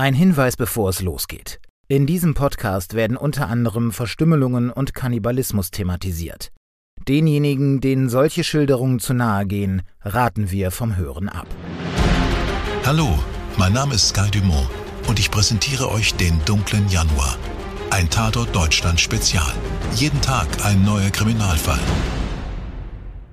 [0.00, 1.60] Ein Hinweis, bevor es losgeht.
[1.86, 6.52] In diesem Podcast werden unter anderem Verstümmelungen und Kannibalismus thematisiert.
[7.06, 11.46] Denjenigen, denen solche Schilderungen zu nahe gehen, raten wir vom Hören ab.
[12.86, 13.18] Hallo,
[13.58, 14.70] mein Name ist Sky Dumont
[15.06, 17.36] und ich präsentiere euch den dunklen Januar.
[17.90, 19.52] Ein Tatort Deutschland Spezial.
[19.96, 21.80] Jeden Tag ein neuer Kriminalfall.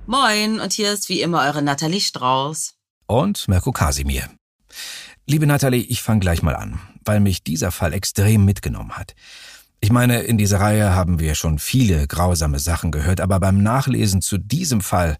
[0.04, 2.74] Moin, und hier ist wie immer eure Nathalie Strauß.
[3.06, 4.28] Und Mirko Kasimir.
[5.30, 9.14] Liebe Nathalie, ich fange gleich mal an, weil mich dieser Fall extrem mitgenommen hat.
[9.78, 14.22] Ich meine, in dieser Reihe haben wir schon viele grausame Sachen gehört, aber beim Nachlesen
[14.22, 15.18] zu diesem Fall,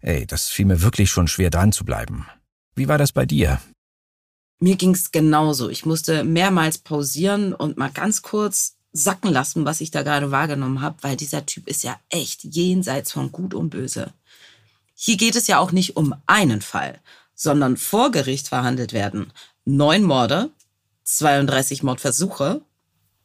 [0.00, 2.28] ey, das fiel mir wirklich schon schwer dran zu bleiben.
[2.76, 3.60] Wie war das bei dir?
[4.60, 5.70] Mir ging's genauso.
[5.70, 10.82] Ich musste mehrmals pausieren und mal ganz kurz sacken lassen, was ich da gerade wahrgenommen
[10.82, 14.12] habe, weil dieser Typ ist ja echt jenseits von Gut und Böse.
[14.94, 17.00] Hier geht es ja auch nicht um einen Fall,
[17.34, 19.32] sondern vor Gericht verhandelt werden
[19.64, 20.50] neun Morde,
[21.04, 22.62] 32 Mordversuche,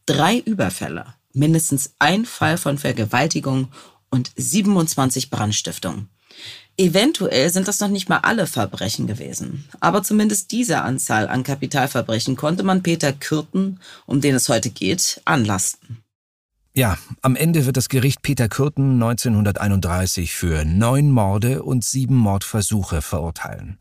[0.06, 3.72] drei Überfälle, mindestens ein Fall von Vergewaltigung
[4.10, 6.10] und 27 Brandstiftungen.
[6.77, 12.36] Eventuell sind das noch nicht mal alle Verbrechen gewesen, aber zumindest diese Anzahl an Kapitalverbrechen
[12.36, 16.04] konnte man Peter Kürten, um den es heute geht, anlasten.
[16.78, 23.02] Ja, am Ende wird das Gericht Peter Kürten 1931 für neun Morde und sieben Mordversuche
[23.02, 23.80] verurteilen.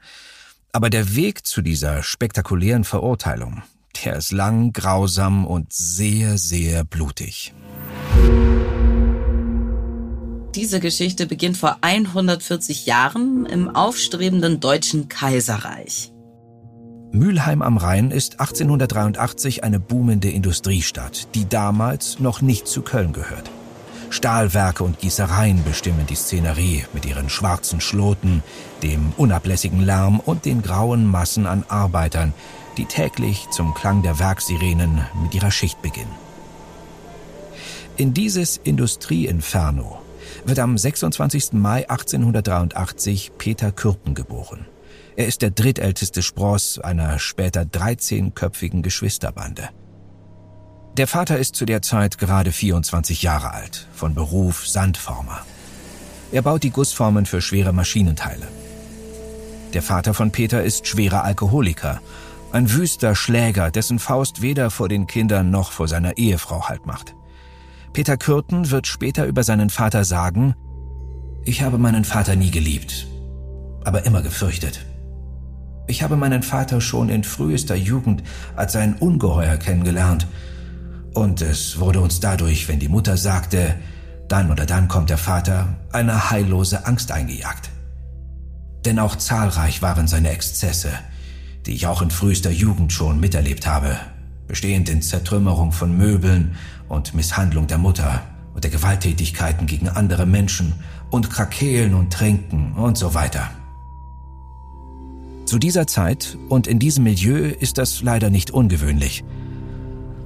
[0.73, 3.63] Aber der Weg zu dieser spektakulären Verurteilung,
[4.03, 7.53] der ist lang, grausam und sehr, sehr blutig.
[10.55, 16.15] Diese Geschichte beginnt vor 140 Jahren im aufstrebenden Deutschen Kaiserreich.
[17.17, 23.51] Mülheim am Rhein ist 1883 eine boomende Industriestadt, die damals noch nicht zu Köln gehört.
[24.11, 28.43] Stahlwerke und Gießereien bestimmen die Szenerie mit ihren schwarzen Schloten,
[28.83, 32.35] dem unablässigen Lärm und den grauen Massen an Arbeitern,
[32.77, 36.15] die täglich zum Klang der Werksirenen mit ihrer Schicht beginnen.
[37.97, 40.03] In dieses Industrieinferno
[40.45, 41.55] wird am 26.
[41.55, 44.67] Mai 1883 Peter Kürten geboren.
[45.17, 49.71] Er ist der drittälteste Spross einer später 13-köpfigen Geschwisterbande.
[50.99, 55.41] Der Vater ist zu der Zeit gerade 24 Jahre alt, von Beruf Sandformer.
[56.33, 58.47] Er baut die Gussformen für schwere Maschinenteile.
[59.73, 62.03] Der Vater von Peter ist schwerer Alkoholiker,
[62.53, 67.15] ein wüster Schläger, dessen Faust weder vor den Kindern noch vor seiner Ehefrau Halt macht.
[67.95, 70.55] Peter Kürten wird später über seinen Vater sagen,
[71.45, 73.07] ich habe meinen Vater nie geliebt,
[73.83, 74.85] aber immer gefürchtet.
[75.89, 78.23] Ich habe meinen Vater schon in frühester Jugend
[78.57, 80.27] als ein Ungeheuer kennengelernt.
[81.15, 83.77] Und es wurde uns dadurch, wenn die Mutter sagte,
[84.29, 87.71] dann oder dann kommt der Vater, eine heillose Angst eingejagt.
[88.85, 90.91] Denn auch zahlreich waren seine Exzesse,
[91.67, 93.97] die ich auch in frühester Jugend schon miterlebt habe,
[94.49, 96.57] bestehend in Zertrümmerung von Möbeln
[96.89, 98.23] und Misshandlung der Mutter
[98.55, 100.75] und der Gewalttätigkeiten gegen andere Menschen
[101.11, 103.51] und Krakehlen und Trinken und so weiter.
[105.47, 109.23] Zu dieser Zeit und in diesem Milieu ist das leider nicht ungewöhnlich.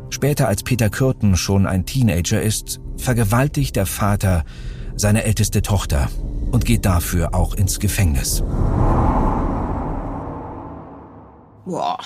[0.08, 4.44] Später, als Peter Kürten schon ein Teenager ist, vergewaltigt der Vater
[4.96, 6.08] seine älteste Tochter
[6.50, 8.42] und geht dafür auch ins Gefängnis.
[11.66, 11.98] Boah,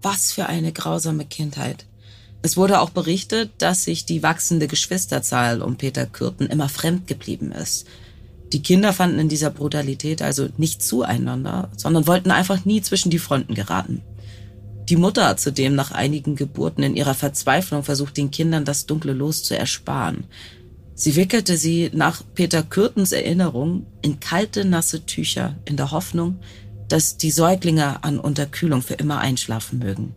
[0.00, 1.86] was für eine grausame Kindheit.
[2.42, 7.50] Es wurde auch berichtet, dass sich die wachsende Geschwisterzahl um Peter Kürten immer fremd geblieben
[7.50, 7.88] ist.
[8.52, 13.18] Die Kinder fanden in dieser Brutalität also nicht zueinander, sondern wollten einfach nie zwischen die
[13.18, 14.02] Fronten geraten.
[14.88, 19.12] Die Mutter hat zudem nach einigen Geburten in ihrer Verzweiflung versucht, den Kindern das dunkle
[19.12, 20.24] Los zu ersparen.
[20.94, 26.40] Sie wickelte sie nach Peter Kürtens Erinnerung in kalte, nasse Tücher in der Hoffnung,
[26.88, 30.14] dass die Säuglinge an Unterkühlung für immer einschlafen mögen.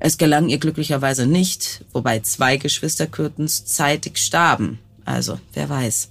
[0.00, 4.80] Es gelang ihr glücklicherweise nicht, wobei zwei Geschwister Kürtens zeitig starben.
[5.04, 6.10] Also, wer weiß.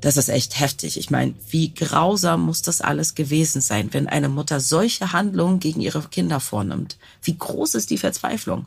[0.00, 0.98] Das ist echt heftig.
[0.98, 5.80] Ich meine, wie grausam muss das alles gewesen sein, wenn eine Mutter solche Handlungen gegen
[5.80, 6.98] ihre Kinder vornimmt?
[7.22, 8.66] Wie groß ist die Verzweiflung?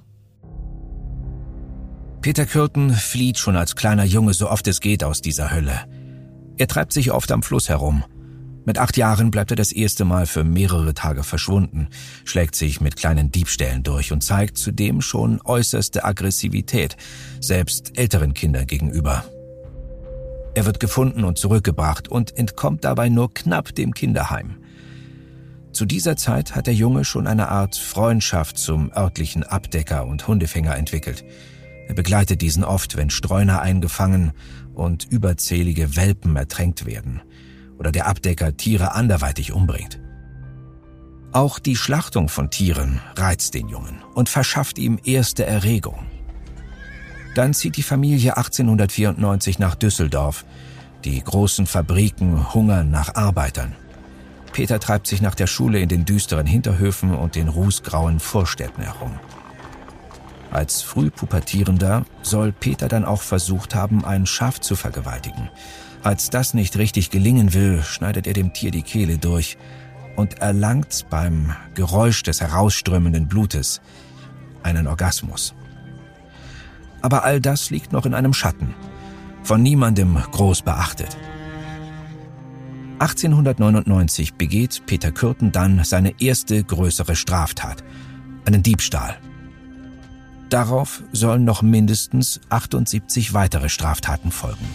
[2.22, 5.86] Peter Kürten flieht schon als kleiner Junge so oft es geht aus dieser Hölle.
[6.58, 8.04] Er treibt sich oft am Fluss herum.
[8.64, 11.88] Mit acht Jahren bleibt er das erste Mal für mehrere Tage verschwunden,
[12.26, 16.96] schlägt sich mit kleinen Diebstählen durch und zeigt zudem schon äußerste Aggressivität,
[17.40, 19.26] selbst älteren Kindern gegenüber.
[20.54, 24.58] Er wird gefunden und zurückgebracht und entkommt dabei nur knapp dem Kinderheim.
[25.72, 30.76] Zu dieser Zeit hat der Junge schon eine Art Freundschaft zum örtlichen Abdecker und Hundefänger
[30.76, 31.24] entwickelt.
[31.88, 34.34] Er begleitet diesen oft, wenn Streuner eingefangen
[34.74, 37.22] und überzählige Welpen ertränkt werden
[37.78, 40.00] oder der Abdecker Tiere anderweitig umbringt.
[41.32, 46.06] Auch die Schlachtung von Tieren reizt den Jungen und verschafft ihm erste Erregung.
[47.34, 50.46] Dann zieht die Familie 1894 nach Düsseldorf.
[51.06, 53.74] Die großen Fabriken hungern nach Arbeitern.
[54.52, 59.18] Peter treibt sich nach der Schule in den düsteren Hinterhöfen und den rußgrauen Vorstädten herum.
[60.52, 65.50] Als Frühpubertierender soll Peter dann auch versucht haben, ein Schaf zu vergewaltigen.
[66.04, 69.58] Als das nicht richtig gelingen will, schneidet er dem Tier die Kehle durch
[70.18, 73.80] und erlangt beim Geräusch des herausströmenden Blutes
[74.64, 75.56] einen Orgasmus.
[77.02, 78.74] Aber all das liegt noch in einem Schatten,
[79.44, 81.18] von niemandem groß beachtet.
[83.00, 87.84] 1899 begeht Peter Kürten dann seine erste größere Straftat,
[88.46, 89.18] einen Diebstahl.
[90.50, 94.68] Darauf sollen noch mindestens 78 weitere Straftaten folgen.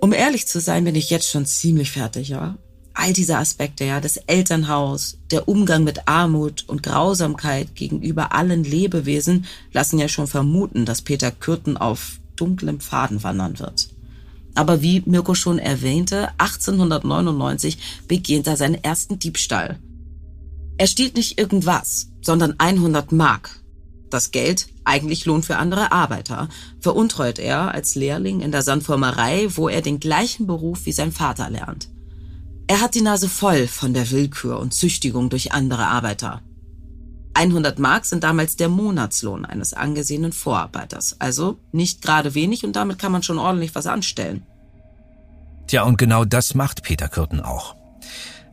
[0.00, 2.56] Um ehrlich zu sein, bin ich jetzt schon ziemlich fertig, ja.
[2.92, 9.46] All diese Aspekte, ja, das Elternhaus, der Umgang mit Armut und Grausamkeit gegenüber allen Lebewesen
[9.72, 13.90] lassen ja schon vermuten, dass Peter Kürten auf dunklem Faden wandern wird.
[14.54, 17.78] Aber wie Mirko schon erwähnte, 1899
[18.08, 19.78] beginnt er seinen ersten Diebstahl.
[20.76, 23.60] Er stiehlt nicht irgendwas, sondern 100 Mark.
[24.10, 26.48] Das Geld, eigentlich Lohn für andere Arbeiter,
[26.80, 31.48] veruntreut er als Lehrling in der Sandformerei, wo er den gleichen Beruf wie sein Vater
[31.48, 31.88] lernt.
[32.70, 36.40] Er hat die Nase voll von der Willkür und Züchtigung durch andere Arbeiter.
[37.34, 43.00] 100 Mark sind damals der Monatslohn eines angesehenen Vorarbeiters, also nicht gerade wenig und damit
[43.00, 44.44] kann man schon ordentlich was anstellen.
[45.66, 47.74] Tja, und genau das macht Peter Kürten auch.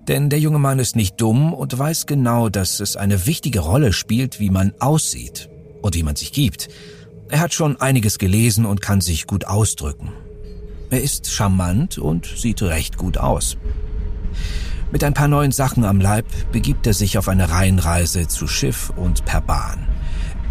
[0.08, 3.94] Denn der junge Mann ist nicht dumm und weiß genau, dass es eine wichtige Rolle
[3.94, 5.48] spielt, wie man aussieht
[5.84, 6.70] und wie man sich gibt.
[7.30, 10.12] Er hat schon einiges gelesen und kann sich gut ausdrücken.
[10.90, 13.58] Er ist charmant und sieht recht gut aus.
[14.92, 18.92] Mit ein paar neuen Sachen am Leib begibt er sich auf eine Reihenreise zu Schiff
[18.96, 19.88] und per Bahn.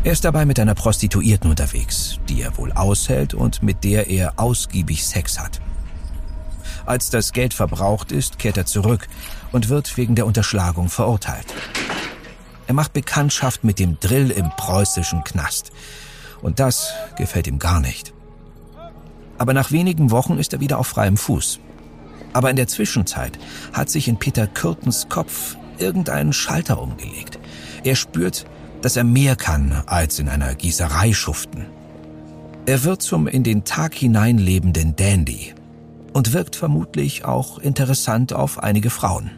[0.04, 4.34] Er ist dabei mit einer Prostituierten unterwegs, die er wohl aushält und mit der er
[4.38, 5.60] ausgiebig Sex hat.
[6.84, 9.08] Als das Geld verbraucht ist, kehrt er zurück
[9.50, 11.52] und wird wegen der Unterschlagung verurteilt.
[12.68, 15.72] Er macht Bekanntschaft mit dem Drill im preußischen Knast.
[16.42, 18.12] Und das gefällt ihm gar nicht.
[19.38, 21.60] Aber nach wenigen Wochen ist er wieder auf freiem Fuß.
[22.36, 23.38] Aber in der Zwischenzeit
[23.72, 27.38] hat sich in Peter Kürtens Kopf irgendein Schalter umgelegt.
[27.82, 28.44] Er spürt,
[28.82, 31.64] dass er mehr kann als in einer Gießerei schuften.
[32.66, 35.54] Er wird zum in den Tag hinein lebenden Dandy
[36.12, 39.30] und wirkt vermutlich auch interessant auf einige Frauen.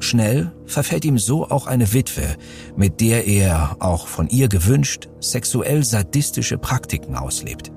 [0.00, 2.26] Schnell verfällt ihm so auch eine Witwe,
[2.76, 7.70] mit der er, auch von ihr gewünscht, sexuell sadistische Praktiken auslebt.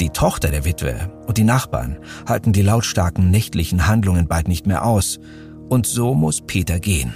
[0.00, 4.84] Die Tochter der Witwe und die Nachbarn halten die lautstarken nächtlichen Handlungen bald nicht mehr
[4.84, 5.20] aus,
[5.68, 7.14] und so muss Peter gehen.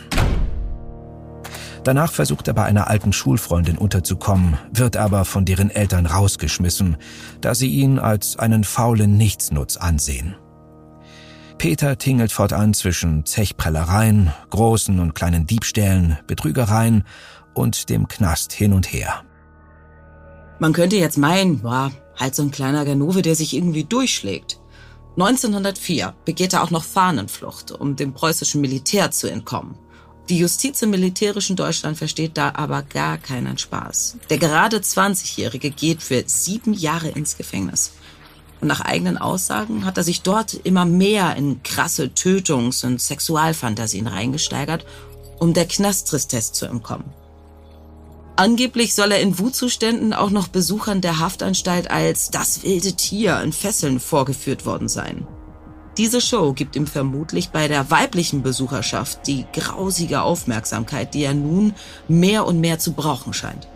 [1.84, 6.96] Danach versucht er bei einer alten Schulfreundin unterzukommen, wird aber von deren Eltern rausgeschmissen,
[7.40, 10.36] da sie ihn als einen faulen Nichtsnutz ansehen.
[11.56, 17.04] Peter tingelt fortan zwischen Zechprellereien, großen und kleinen Diebstählen, Betrügereien
[17.54, 19.22] und dem Knast hin und her.
[20.60, 24.58] Man könnte jetzt meinen, boah, halt so ein kleiner Ganove, der sich irgendwie durchschlägt.
[25.16, 29.76] 1904 begeht er auch noch Fahnenflucht, um dem preußischen Militär zu entkommen.
[30.28, 34.18] Die Justiz im militärischen Deutschland versteht da aber gar keinen Spaß.
[34.28, 37.92] Der gerade 20-Jährige geht für sieben Jahre ins Gefängnis.
[38.60, 44.06] Und nach eigenen Aussagen hat er sich dort immer mehr in krasse Tötungs- und Sexualfantasien
[44.06, 44.84] reingesteigert,
[45.38, 47.17] um der Knasttristesse zu entkommen.
[48.38, 53.52] Angeblich soll er in Wutzuständen auch noch Besuchern der Haftanstalt als das wilde Tier in
[53.52, 55.26] Fesseln vorgeführt worden sein.
[55.96, 61.74] Diese Show gibt ihm vermutlich bei der weiblichen Besucherschaft die grausige Aufmerksamkeit, die er nun
[62.06, 63.66] mehr und mehr zu brauchen scheint.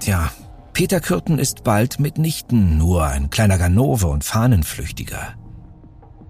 [0.00, 0.32] Tja,
[0.72, 5.34] Peter Kürten ist bald mitnichten nur ein kleiner Ganove und Fahnenflüchtiger.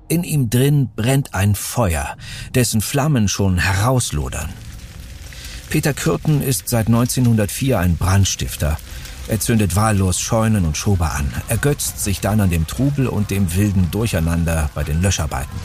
[0.08, 2.16] In ihm drin brennt ein Feuer,
[2.52, 4.48] dessen Flammen schon herauslodern.
[5.68, 8.78] Peter Kürten ist seit 1904 ein Brandstifter.
[9.28, 13.54] Er zündet wahllos Scheunen und Schober an, ergötzt sich dann an dem Trubel und dem
[13.54, 15.58] wilden Durcheinander bei den Löscharbeiten.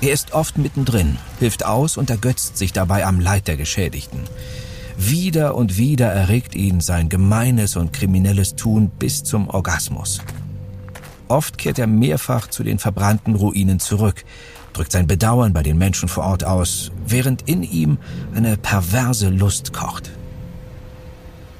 [0.00, 4.20] Er ist oft mittendrin, hilft aus und ergötzt sich dabei am Leid der Geschädigten.
[4.96, 10.20] Wieder und wieder erregt ihn sein gemeines und kriminelles Tun bis zum Orgasmus.
[11.28, 14.24] Oft kehrt er mehrfach zu den verbrannten Ruinen zurück,
[14.72, 17.98] drückt sein Bedauern bei den Menschen vor Ort aus, während in ihm
[18.34, 20.10] eine perverse Lust kocht.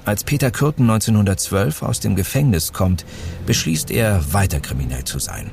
[0.05, 3.05] Als Peter Kürten 1912 aus dem Gefängnis kommt,
[3.45, 5.51] beschließt er, weiter kriminell zu sein.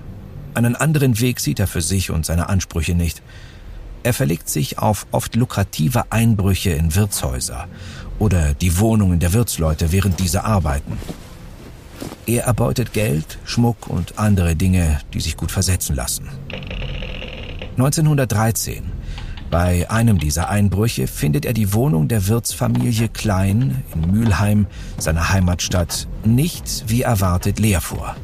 [0.54, 3.22] Einen anderen Weg sieht er für sich und seine Ansprüche nicht.
[4.04, 7.68] Er verlegt sich auf oft lukrative Einbrüche in Wirtshäuser
[8.18, 10.98] oder die Wohnungen der Wirtsleute, während diese arbeiten.
[12.26, 16.30] Er erbeutet Geld, Schmuck und andere Dinge, die sich gut versetzen lassen.
[17.78, 18.84] 1913,
[19.52, 24.68] bei einem dieser Einbrüche, findet er die Wohnung der Wirtsfamilie Klein in Mülheim,
[24.98, 28.16] seiner Heimatstadt, nicht wie erwartet leer vor.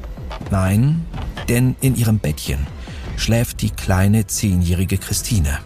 [0.51, 1.05] Nein,
[1.49, 2.65] denn in ihrem Bettchen
[3.17, 5.59] schläft die kleine zehnjährige Christine.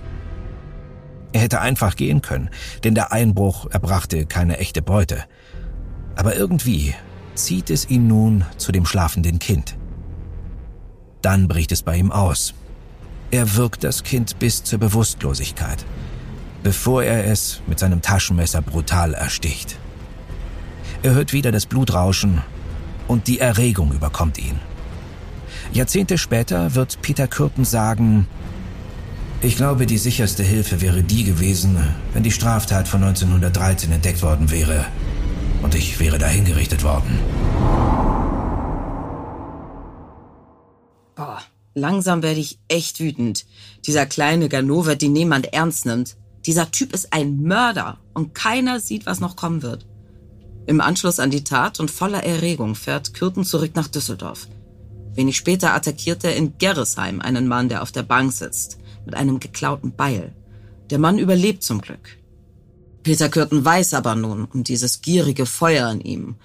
[1.31, 2.49] Er hätte einfach gehen können,
[2.83, 5.25] denn der Einbruch erbrachte keine echte Beute.
[6.15, 6.95] Aber irgendwie
[7.35, 9.77] zieht es ihn nun zu dem schlafenden Kind.
[11.21, 12.55] Dann bricht es bei ihm aus.
[13.31, 15.85] Er wirkt das Kind bis zur Bewusstlosigkeit,
[16.63, 19.77] bevor er es mit seinem Taschenmesser brutal ersticht.
[21.03, 22.41] Er hört wieder das Blutrauschen
[23.07, 24.59] und die Erregung überkommt ihn.
[25.73, 28.27] Jahrzehnte später wird Peter Kürten sagen,
[29.41, 31.77] ich glaube, die sicherste Hilfe wäre die gewesen,
[32.13, 34.85] wenn die Straftat von 1913 entdeckt worden wäre
[35.61, 37.19] und ich wäre dahingerichtet worden.
[41.15, 41.41] Boah,
[41.75, 43.45] langsam werde ich echt wütend.
[43.85, 46.15] Dieser kleine Ganove, den niemand ernst nimmt.
[46.45, 49.85] Dieser Typ ist ein Mörder und keiner sieht, was noch kommen wird.
[50.65, 54.47] Im Anschluss an die Tat und voller Erregung fährt Kürten zurück nach Düsseldorf.
[55.13, 59.39] Wenig später attackiert er in Gerresheim einen Mann, der auf der Bank sitzt, mit einem
[59.39, 60.35] geklauten Beil.
[60.89, 62.17] Der Mann überlebt zum Glück.
[63.03, 66.35] Peter Kürten weiß aber nun um dieses gierige Feuer in ihm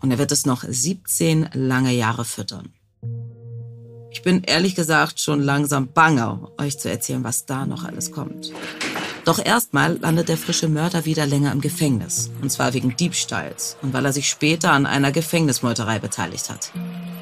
[0.00, 2.72] und er wird es noch 17 lange Jahre füttern.
[4.10, 8.52] Ich bin ehrlich gesagt schon langsam bange, euch zu erzählen, was da noch alles kommt.
[9.24, 12.30] Doch erstmal landet der frische Mörder wieder länger im Gefängnis.
[12.40, 16.72] Und zwar wegen Diebstahls und weil er sich später an einer Gefängnismeuterei beteiligt hat.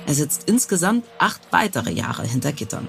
[0.07, 2.87] Er sitzt insgesamt acht weitere Jahre hinter Gittern.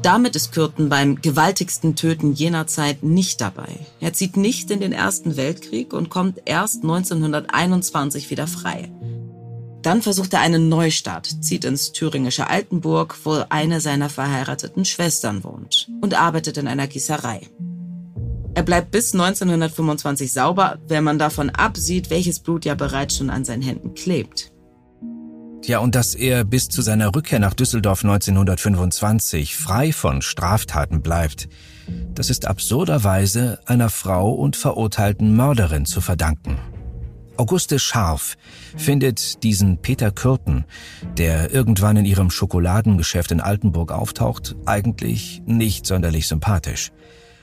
[0.00, 3.68] Damit ist Kürten beim gewaltigsten Töten jener Zeit nicht dabei.
[4.00, 8.90] Er zieht nicht in den Ersten Weltkrieg und kommt erst 1921 wieder frei.
[9.84, 15.90] Dann versucht er einen Neustart, zieht ins thüringische Altenburg, wo eine seiner verheirateten Schwestern wohnt
[16.00, 17.42] und arbeitet in einer Gießerei.
[18.54, 23.44] Er bleibt bis 1925 sauber, wenn man davon absieht, welches Blut ja bereits schon an
[23.44, 24.52] seinen Händen klebt.
[25.64, 31.48] Ja, und dass er bis zu seiner Rückkehr nach Düsseldorf 1925 frei von Straftaten bleibt,
[32.14, 36.58] das ist absurderweise einer Frau und verurteilten Mörderin zu verdanken.
[37.36, 38.36] Auguste Scharf
[38.76, 40.64] findet diesen Peter Kürten,
[41.16, 46.92] der irgendwann in ihrem Schokoladengeschäft in Altenburg auftaucht, eigentlich nicht sonderlich sympathisch.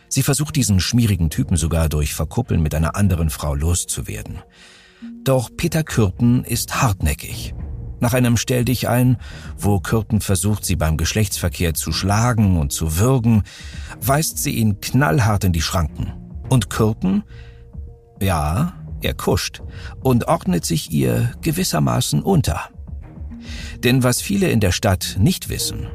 [0.07, 4.39] Sie versucht diesen schmierigen Typen sogar durch Verkuppeln mit einer anderen Frau loszuwerden.
[5.23, 7.53] Doch Peter Kürten ist hartnäckig.
[7.99, 9.17] Nach einem Stell dich ein,
[9.57, 13.43] wo Kürten versucht, sie beim Geschlechtsverkehr zu schlagen und zu würgen,
[13.99, 16.13] weist sie ihn knallhart in die Schranken.
[16.49, 17.23] Und Kürten?
[18.19, 19.61] Ja, er kuscht
[20.01, 22.69] und ordnet sich ihr gewissermaßen unter.
[23.83, 25.87] Denn was viele in der Stadt nicht wissen,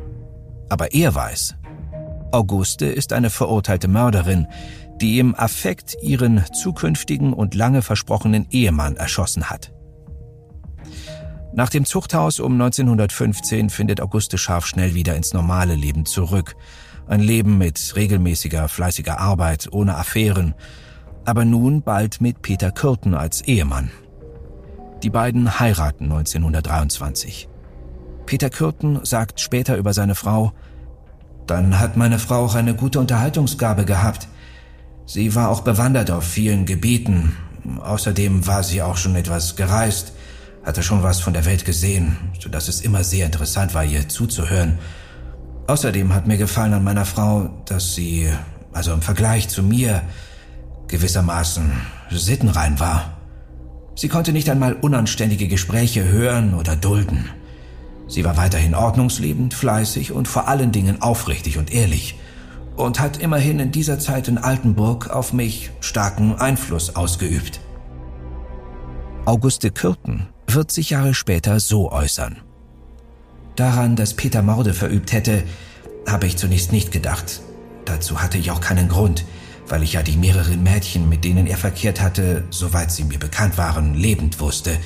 [0.69, 1.55] aber er weiß,
[2.33, 4.47] Auguste ist eine verurteilte Mörderin,
[5.01, 9.73] die im Affekt ihren zukünftigen und lange versprochenen Ehemann erschossen hat.
[11.55, 16.55] Nach dem Zuchthaus um 1915 findet Auguste Scharf schnell wieder ins normale Leben zurück.
[17.07, 20.55] Ein Leben mit regelmäßiger, fleißiger Arbeit, ohne Affären,
[21.27, 23.91] aber nun bald mit Peter Kürten als Ehemann.
[25.03, 27.49] Die beiden heiraten 1923.
[28.25, 30.53] Peter Kürten sagt später über seine Frau,
[31.47, 34.27] dann hat meine Frau auch eine gute Unterhaltungsgabe gehabt.
[35.05, 37.37] Sie war auch bewandert auf vielen Gebieten.
[37.81, 40.13] Außerdem war sie auch schon etwas gereist
[40.67, 44.09] hatte schon was von der Welt gesehen, so dass es immer sehr interessant war, ihr
[44.09, 44.79] zuzuhören.
[45.69, 48.29] Außerdem hat mir gefallen an meiner Frau, dass sie,
[48.73, 50.03] also im Vergleich zu mir,
[50.89, 51.73] gewissermaßen
[52.11, 53.17] sittenrein war.
[53.95, 57.31] Sie konnte nicht einmal unanständige Gespräche hören oder dulden.
[58.09, 62.17] Sie war weiterhin ordnungsliebend, fleißig und vor allen Dingen aufrichtig und ehrlich
[62.77, 67.61] und hat immerhin in dieser Zeit in Altenburg auf mich starken Einfluss ausgeübt.
[69.25, 72.37] Auguste Kürten 40 Jahre später so äußern.
[73.57, 75.43] Daran, dass Peter Morde verübt hätte,
[76.07, 77.41] habe ich zunächst nicht gedacht.
[77.87, 79.25] Dazu hatte ich auch keinen Grund,
[79.69, 83.59] weil ich ja die mehreren Mädchen, mit denen er verkehrt hatte, soweit sie mir bekannt
[83.59, 84.77] waren, lebend wusste.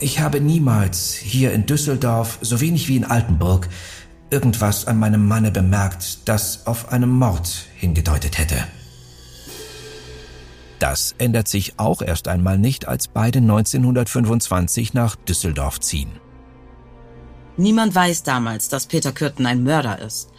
[0.00, 3.68] Ich habe niemals hier in Düsseldorf, so wenig wie in Altenburg,
[4.30, 8.56] irgendwas an meinem Manne bemerkt, das auf einen Mord hingedeutet hätte.
[10.78, 16.12] Das ändert sich auch erst einmal nicht, als beide 1925 nach Düsseldorf ziehen.
[17.56, 20.30] Niemand weiß damals, dass Peter Kürten ein Mörder ist.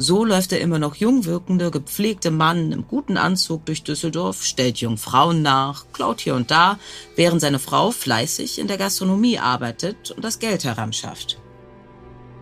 [0.00, 4.78] So läuft der immer noch jung wirkende, gepflegte Mann im guten Anzug durch Düsseldorf, stellt
[4.78, 6.78] jungen Frauen nach, klaut hier und da,
[7.16, 11.40] während seine Frau fleißig in der Gastronomie arbeitet und das Geld heranschafft.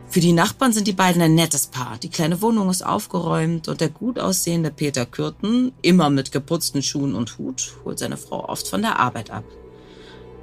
[0.08, 1.96] Für die Nachbarn sind die beiden ein nettes Paar.
[1.98, 7.14] Die kleine Wohnung ist aufgeräumt und der gut aussehende Peter Kürten, immer mit geputzten Schuhen
[7.14, 9.44] und Hut, holt seine Frau oft von der Arbeit ab.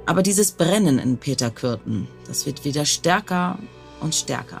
[0.04, 3.58] Aber dieses Brennen in Peter Kürten, das wird wieder stärker
[4.00, 4.60] und stärker.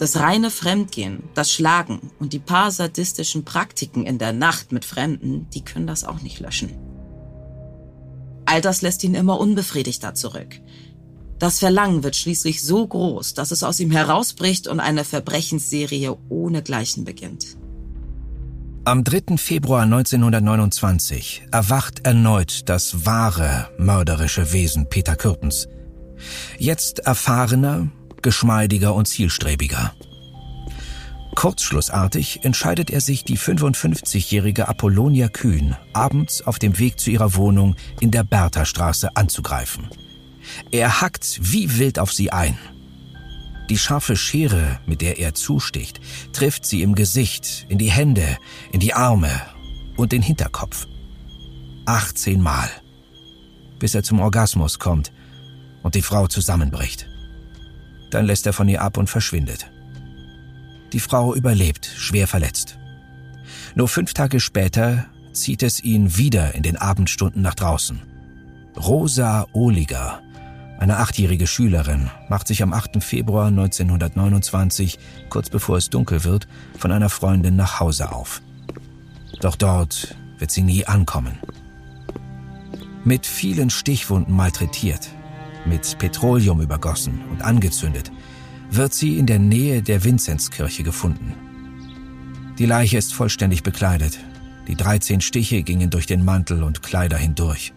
[0.00, 5.46] Das reine Fremdgehen, das Schlagen und die paar sadistischen Praktiken in der Nacht mit Fremden,
[5.50, 6.70] die können das auch nicht löschen.
[8.46, 10.58] All das lässt ihn immer unbefriedigter zurück.
[11.38, 16.62] Das Verlangen wird schließlich so groß, dass es aus ihm herausbricht und eine Verbrechensserie ohne
[16.62, 17.58] Gleichen beginnt.
[18.86, 19.36] Am 3.
[19.36, 25.68] Februar 1929 erwacht erneut das wahre mörderische Wesen Peter Kürtens.
[26.58, 27.90] Jetzt erfahrener,
[28.22, 29.92] geschmeidiger und zielstrebiger.
[31.34, 37.76] Kurzschlussartig entscheidet er sich, die 55-jährige Apollonia Kühn abends auf dem Weg zu ihrer Wohnung
[38.00, 39.88] in der Bertha-Straße anzugreifen.
[40.70, 42.58] Er hackt wie wild auf sie ein.
[43.70, 46.00] Die scharfe Schere, mit der er zusticht,
[46.32, 48.36] trifft sie im Gesicht, in die Hände,
[48.72, 49.30] in die Arme
[49.96, 50.88] und den Hinterkopf.
[51.86, 52.68] 18 Mal,
[53.78, 55.12] bis er zum Orgasmus kommt
[55.82, 57.09] und die Frau zusammenbricht.
[58.10, 59.70] Dann lässt er von ihr ab und verschwindet.
[60.92, 62.78] Die Frau überlebt, schwer verletzt.
[63.74, 68.00] Nur fünf Tage später zieht es ihn wieder in den Abendstunden nach draußen.
[68.76, 70.20] Rosa Ohliger,
[70.78, 73.02] eine achtjährige Schülerin, macht sich am 8.
[73.02, 74.98] Februar 1929,
[75.28, 76.48] kurz bevor es dunkel wird,
[76.78, 78.42] von einer Freundin nach Hause auf.
[79.40, 81.38] Doch dort wird sie nie ankommen.
[83.04, 85.10] Mit vielen Stichwunden malträtiert,
[85.66, 88.10] mit Petroleum übergossen und angezündet,
[88.70, 91.34] wird sie in der Nähe der Vinzenzkirche gefunden.
[92.58, 94.18] Die Leiche ist vollständig bekleidet.
[94.68, 97.72] Die 13 Stiche gingen durch den Mantel und Kleider hindurch.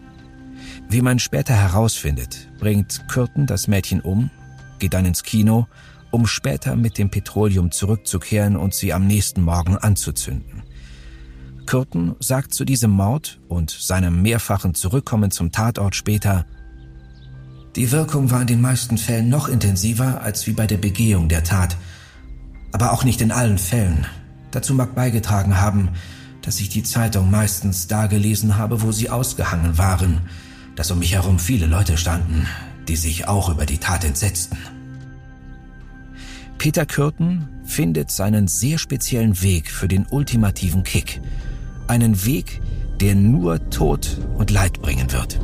[0.88, 4.30] Wie man später herausfindet, bringt Kürten das Mädchen um,
[4.78, 5.66] geht dann ins Kino,
[6.10, 10.62] um später mit dem Petroleum zurückzukehren und sie am nächsten Morgen anzuzünden.
[11.66, 16.46] Kürten sagt zu diesem Mord und seinem mehrfachen Zurückkommen zum Tatort später,
[17.76, 21.42] die Wirkung war in den meisten Fällen noch intensiver als wie bei der Begehung der
[21.42, 21.76] Tat.
[22.72, 24.06] Aber auch nicht in allen Fällen.
[24.50, 25.88] Dazu mag beigetragen haben,
[26.42, 30.20] dass ich die Zeitung meistens da gelesen habe, wo sie ausgehangen waren,
[30.76, 32.46] dass um mich herum viele Leute standen,
[32.86, 34.58] die sich auch über die Tat entsetzten.
[36.58, 41.20] Peter Kürten findet seinen sehr speziellen Weg für den ultimativen Kick.
[41.88, 42.60] Einen Weg,
[43.00, 45.40] der nur Tod und Leid bringen wird.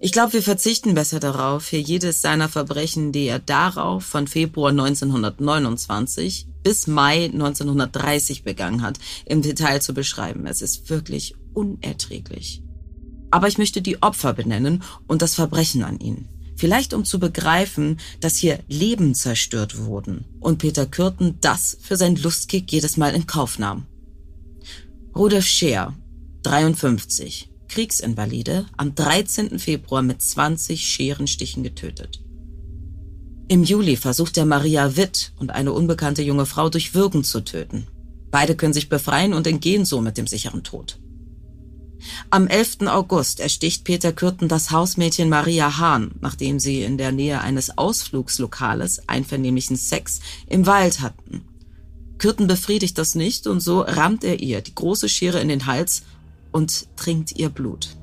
[0.00, 4.70] Ich glaube, wir verzichten besser darauf, hier jedes seiner Verbrechen, die er darauf von Februar
[4.70, 10.46] 1929 bis Mai 1930 begangen hat, im Detail zu beschreiben.
[10.46, 12.62] Es ist wirklich unerträglich.
[13.32, 16.28] Aber ich möchte die Opfer benennen und das Verbrechen an ihnen.
[16.56, 22.14] Vielleicht um zu begreifen, dass hier Leben zerstört wurden und Peter Kürten das für sein
[22.14, 23.86] Lustkick jedes Mal in Kauf nahm.
[25.14, 25.94] Rudolf Scheer,
[26.42, 29.58] 53, Kriegsinvalide, am 13.
[29.58, 32.22] Februar mit 20 Scherenstichen getötet.
[33.48, 37.86] Im Juli versucht er Maria Witt und eine unbekannte junge Frau durch Würgen zu töten.
[38.30, 40.98] Beide können sich befreien und entgehen so mit dem sicheren Tod.
[42.30, 42.86] Am 11.
[42.86, 49.08] August ersticht Peter Kürten das Hausmädchen Maria Hahn, nachdem sie in der Nähe eines Ausflugslokales
[49.08, 51.42] einvernehmlichen Sex im Wald hatten.
[52.18, 56.02] Kürten befriedigt das nicht und so rammt er ihr die große Schere in den Hals
[56.58, 57.96] und trinkt ihr Blut.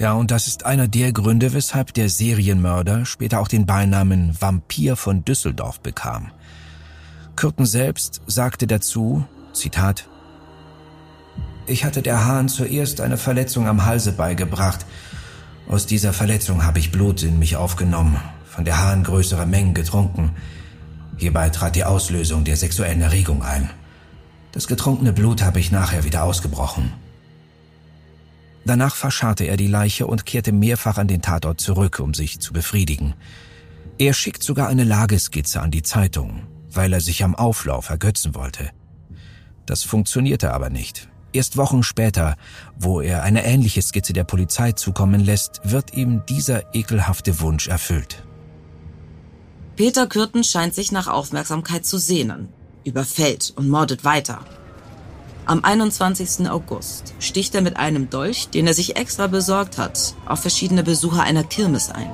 [0.00, 4.96] Ja, und das ist einer der Gründe, weshalb der Serienmörder später auch den Beinamen Vampir
[4.96, 6.32] von Düsseldorf bekam.
[7.36, 10.08] Kürten selbst sagte dazu, Zitat,
[11.68, 14.84] Ich hatte der Hahn zuerst eine Verletzung am Halse beigebracht.
[15.68, 20.32] Aus dieser Verletzung habe ich Blut in mich aufgenommen, von der Hahn größere Mengen getrunken.
[21.16, 23.70] Hierbei trat die Auslösung der sexuellen Erregung ein.
[24.52, 26.92] Das getrunkene Blut habe ich nachher wieder ausgebrochen.
[28.64, 32.52] Danach verscharrte er die Leiche und kehrte mehrfach an den Tatort zurück, um sich zu
[32.52, 33.14] befriedigen.
[33.98, 38.70] Er schickt sogar eine Lageskizze an die Zeitung, weil er sich am Auflauf ergötzen wollte.
[39.66, 41.08] Das funktionierte aber nicht.
[41.32, 42.36] Erst Wochen später,
[42.78, 48.22] wo er eine ähnliche Skizze der Polizei zukommen lässt, wird ihm dieser ekelhafte Wunsch erfüllt.
[49.76, 52.48] Peter Kürten scheint sich nach Aufmerksamkeit zu sehnen
[52.88, 54.40] überfällt und mordet weiter.
[55.46, 56.50] Am 21.
[56.50, 61.22] August sticht er mit einem Dolch, den er sich extra besorgt hat, auf verschiedene Besucher
[61.22, 62.10] einer Kirmes ein.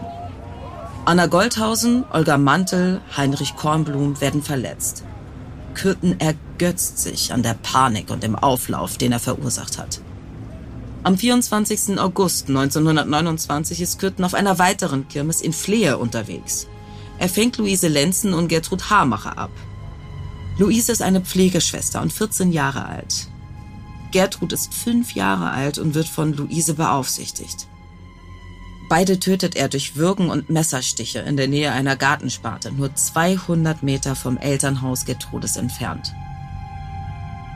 [1.05, 5.05] Anna Goldhausen, Olga Mantel, Heinrich Kornblum werden verletzt.
[5.75, 10.01] Kürten ergötzt sich an der Panik und dem Auflauf, den er verursacht hat.
[11.03, 11.99] Am 24.
[11.99, 16.67] August 1929 ist Kürten auf einer weiteren Kirmes in Flehe unterwegs.
[17.19, 19.51] Er fängt Luise Lenzen und Gertrud Hamacher ab.
[20.57, 23.29] Luise ist eine Pflegeschwester und 14 Jahre alt.
[24.13, 27.67] Gertrud ist fünf Jahre alt und wird von Luise beaufsichtigt.
[28.89, 34.15] Beide tötet er durch Würgen und Messerstiche in der Nähe einer Gartensparte, nur 200 Meter
[34.15, 36.15] vom Elternhaus Gertrudes entfernt.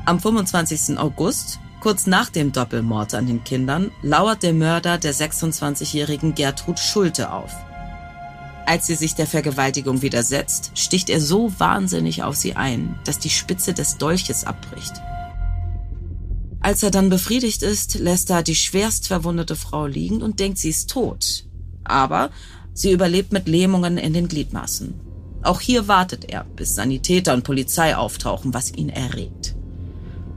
[0.05, 0.99] Am 25.
[0.99, 7.31] August Kurz nach dem Doppelmord an den Kindern lauert der Mörder der 26-jährigen Gertrud Schulte
[7.31, 7.53] auf.
[8.69, 13.31] Als sie sich der Vergewaltigung widersetzt, sticht er so wahnsinnig auf sie ein, dass die
[13.31, 14.93] Spitze des Dolches abbricht.
[16.61, 20.69] Als er dann befriedigt ist, lässt er die schwerst verwundete Frau liegen und denkt, sie
[20.69, 21.47] ist tot.
[21.83, 22.29] Aber
[22.75, 25.01] sie überlebt mit Lähmungen in den Gliedmaßen.
[25.43, 29.57] Auch hier wartet er, bis Sanitäter und Polizei auftauchen, was ihn erregt.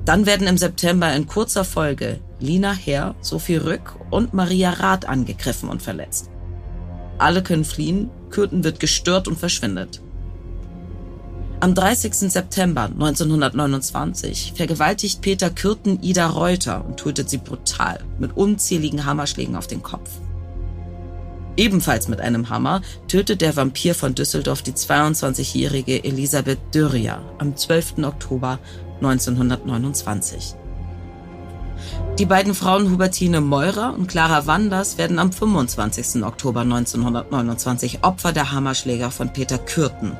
[0.06, 5.68] Dann werden im September in kurzer Folge Lina Herr, Sophie Rück und Maria Rath angegriffen
[5.68, 6.30] und verletzt.
[7.18, 10.02] Alle können fliehen, Kürten wird gestört und verschwindet.
[11.60, 12.16] Am 30.
[12.32, 19.68] September 1929 vergewaltigt Peter Kürten Ida Reuter und tötet sie brutal mit unzähligen Hammerschlägen auf
[19.68, 20.10] den Kopf.
[21.58, 28.00] Ebenfalls mit einem Hammer tötet der Vampir von Düsseldorf die 22-jährige Elisabeth Dürrier am 12.
[28.04, 28.58] Oktober
[29.02, 30.56] 1929.
[32.20, 36.24] Die beiden Frauen Hubertine Meurer und Clara Wanders werden am 25.
[36.24, 40.12] Oktober 1929 Opfer der Hammerschläger von Peter Kürten.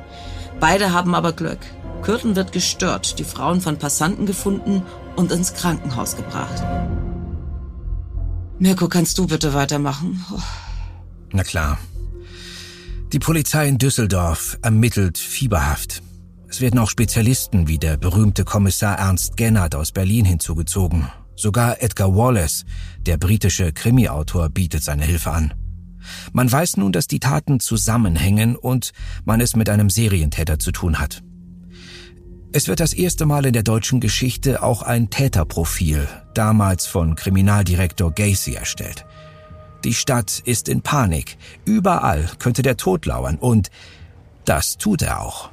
[0.58, 1.60] Beide haben aber Glück.
[2.02, 4.82] Kürten wird gestört, die Frauen von Passanten gefunden
[5.16, 6.62] und ins Krankenhaus gebracht.
[8.58, 10.24] Mirko, kannst du bitte weitermachen?
[10.32, 10.40] Oh.
[11.32, 11.78] Na klar.
[13.12, 16.02] Die Polizei in Düsseldorf ermittelt fieberhaft.
[16.48, 21.08] Es werden auch Spezialisten wie der berühmte Kommissar Ernst Gennard aus Berlin hinzugezogen.
[21.34, 22.64] Sogar Edgar Wallace,
[23.00, 25.54] der britische Krimi-Autor, bietet seine Hilfe an.
[26.32, 28.92] Man weiß nun, dass die Taten zusammenhängen und
[29.24, 31.22] man es mit einem Serientäter zu tun hat.
[32.52, 38.12] Es wird das erste Mal in der deutschen Geschichte auch ein Täterprofil, damals von Kriminaldirektor
[38.12, 39.06] Gacy erstellt.
[39.84, 41.38] Die Stadt ist in Panik.
[41.64, 43.70] Überall könnte der Tod lauern und
[44.44, 45.50] das tut er auch.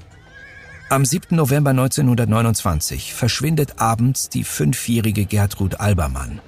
[0.91, 1.35] Am 7.
[1.35, 6.41] November 1929 verschwindet abends die fünfjährige Gertrud Albermann.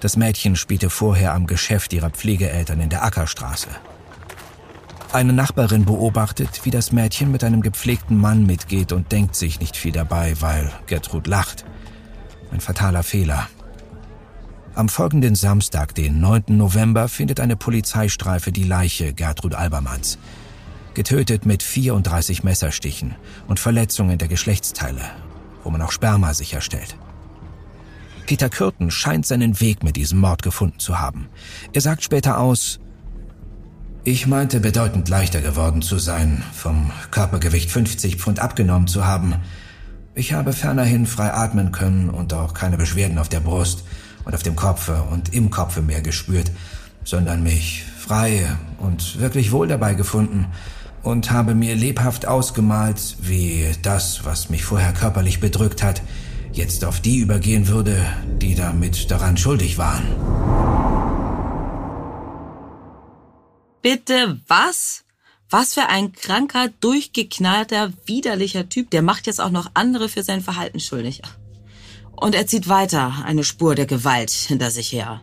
[0.00, 3.68] Das Mädchen spielte vorher am Geschäft ihrer Pflegeeltern in der Ackerstraße.
[5.12, 9.76] Eine Nachbarin beobachtet, wie das Mädchen mit einem gepflegten Mann mitgeht und denkt sich nicht
[9.76, 11.66] viel dabei, weil Gertrud lacht.
[12.52, 13.50] Ein fataler Fehler.
[14.74, 16.44] Am folgenden Samstag, den 9.
[16.48, 20.18] November, findet eine Polizeistreife die Leiche Gertrud Albermanns
[20.94, 23.14] getötet mit 34 Messerstichen
[23.46, 25.02] und Verletzungen der Geschlechtsteile,
[25.62, 26.96] wo man auch Sperma sicherstellt.
[28.26, 31.28] Peter Kürten scheint seinen Weg mit diesem Mord gefunden zu haben.
[31.72, 32.80] Er sagt später aus,
[34.02, 39.36] ich meinte bedeutend leichter geworden zu sein, vom Körpergewicht 50 Pfund abgenommen zu haben.
[40.14, 43.84] Ich habe fernerhin frei atmen können und auch keine Beschwerden auf der Brust
[44.24, 46.50] und auf dem Kopfe und im Kopfe mehr gespürt,
[47.02, 48.46] sondern mich frei
[48.78, 50.46] und wirklich wohl dabei gefunden
[51.04, 56.02] und habe mir lebhaft ausgemalt, wie das, was mich vorher körperlich bedrückt hat,
[56.52, 58.04] jetzt auf die übergehen würde,
[58.40, 60.04] die damit daran schuldig waren.
[63.82, 65.04] Bitte was?
[65.50, 68.90] Was für ein kranker, durchgeknallter, widerlicher Typ.
[68.90, 71.20] Der macht jetzt auch noch andere für sein Verhalten schuldig.
[72.16, 75.20] Und er zieht weiter eine Spur der Gewalt hinter sich her.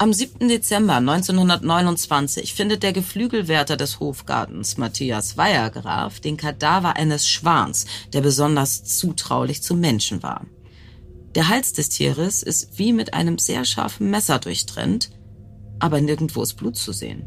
[0.00, 0.46] Am 7.
[0.46, 8.84] Dezember 1929 findet der Geflügelwärter des Hofgartens, Matthias Weiergraf, den Kadaver eines Schwans, der besonders
[8.84, 10.46] zutraulich zu Menschen war.
[11.34, 15.10] Der Hals des Tieres ist wie mit einem sehr scharfen Messer durchtrennt,
[15.80, 17.26] aber nirgendwo ist Blut zu sehen.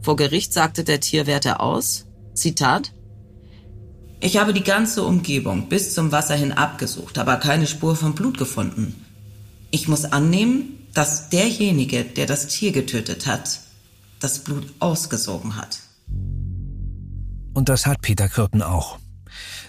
[0.00, 2.92] Vor Gericht sagte der Tierwärter aus, Zitat,
[4.20, 8.38] ich habe die ganze Umgebung bis zum Wasser hin abgesucht, aber keine Spur von Blut
[8.38, 9.04] gefunden.
[9.72, 13.60] Ich muss annehmen, dass derjenige, der das Tier getötet hat,
[14.18, 15.78] das Blut ausgesogen hat.
[17.54, 18.98] Und das hat Peter Kürten auch.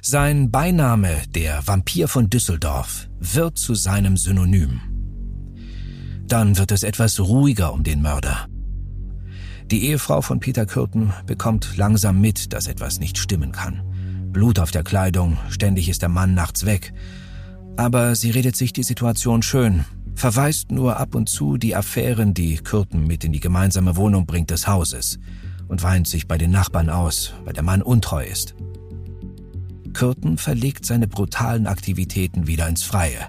[0.02, 4.82] Sein Beiname, der Vampir von Düsseldorf, wird zu seinem Synonym.
[6.26, 8.48] Dann wird es etwas ruhiger um den Mörder.
[9.66, 13.84] Die Ehefrau von Peter Kürten bekommt langsam mit, dass etwas nicht stimmen kann.
[14.34, 16.92] Blut auf der Kleidung, ständig ist der Mann nachts weg.
[17.78, 19.86] Aber sie redet sich die Situation schön,
[20.20, 24.50] verweist nur ab und zu die Affären, die Kürten mit in die gemeinsame Wohnung bringt
[24.50, 25.18] des Hauses
[25.70, 28.54] und weint sich bei den Nachbarn aus, weil der Mann untreu ist.
[29.94, 33.28] Kürten verlegt seine brutalen Aktivitäten wieder ins Freie.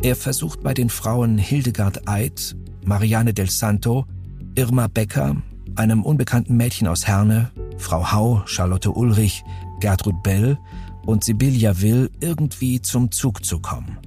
[0.00, 4.06] Er versucht bei den Frauen Hildegard Eid, Marianne del Santo,
[4.54, 5.42] Irma Becker,
[5.74, 9.42] einem unbekannten Mädchen aus Herne, Frau Hau, Charlotte Ulrich,
[9.80, 10.56] Gertrud Bell
[11.04, 13.98] und Sibylla Will irgendwie zum Zug zu kommen.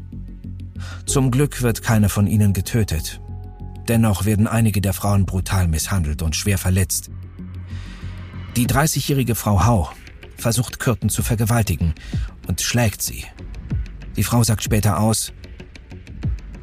[1.06, 3.22] Zum Glück wird keine von ihnen getötet.
[3.88, 7.10] Dennoch werden einige der Frauen brutal misshandelt und schwer verletzt.
[8.56, 9.90] Die 30-jährige Frau Hau
[10.38, 11.94] versucht Kürten zu vergewaltigen
[12.48, 13.26] und schlägt sie.
[14.16, 15.34] Die Frau sagt später aus,